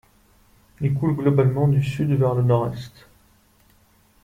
[0.79, 3.05] Il coule globalement du sud vers le nord-est.